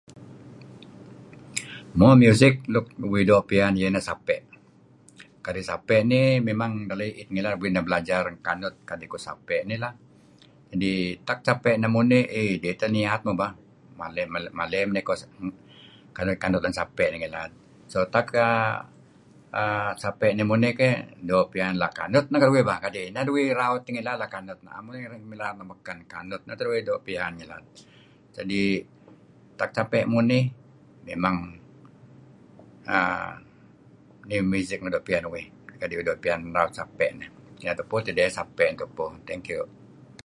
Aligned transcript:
Mo 1.99 2.07
music 2.23 2.53
nuk 2.73 2.85
uih 3.13 3.23
doo' 3.29 3.47
pian 3.49 3.73
Sape'. 4.07 4.39
Kadi' 5.45 5.65
Sape' 5.69 5.99
nih 6.11 6.27
mimang 6.47 6.73
uih 6.93 7.53
neh 7.73 7.83
belajar 7.87 8.21
knut 8.45 8.75
kdi 8.87 9.05
uh 9.13 9.21
mileh 9.21 9.21
raut 9.21 9.21
Sape' 9.25 9.61
nuh 9.67 9.79
lah. 9.83 9.93
Tak 11.27 11.39
Sape' 11.47 11.73
nah 11.81 11.89
munih 11.95 12.21
mawang 12.29 12.85
niat 12.93 13.21
muh 13.25 13.35
lah 13.43 13.51
maley-maley 13.99 14.81
man 14.87 14.99
iko 15.01 15.13
kanut 16.41 16.61
ngen 16.61 16.73
Sape' 16.79 17.07
nah 17.11 17.17
ngilad. 17.19 17.51
Tak 18.15 18.27
Sape' 20.03 20.31
nih 20.37 20.45
munih 20.49 20.71
keh 20.79 20.93
doo' 21.29 21.47
pian 21.53 21.73
kanut 21.99 22.25
nah 22.31 22.37
keduih 22.41 22.63
bah 22.69 22.77
kadi' 22.83 23.03
inah 23.09 23.23
duih 23.29 23.47
raut 23.59 23.81
iih 23.85 23.93
ngilad. 23.95 24.17
Am 24.77 24.85
aian 24.89 25.39
raut 25.41 25.55
nuk 25.59 25.67
baken 25.71 25.97
kanut 26.13 26.41
ayu' 26.41 26.47
tah 26.47 26.53
kadi' 26.59 26.61
keduih 26.61 26.81
doo' 26.89 26.99
pin. 27.05 27.35
Jadi' 28.35 28.65
tak 29.59 29.69
sape' 29.77 30.05
munih 30.13 30.43
mimang 31.07 31.37
nih 34.29 34.39
music 34.53 34.79
nuk 34.83 35.03
pian 35.07 35.23
uih 35.33 35.45
kadi 35.81 35.93
uih 35.97 36.05
raut 36.57 36.73
Sape; 36.79 37.07
nih. 37.19 37.29
Neh 37.63 37.73
tupu 37.79 37.95
teh 38.05 38.13
Sape' 38.37 38.67
tupu. 38.79 39.05
Thank 39.27 39.45
you. 39.53 39.63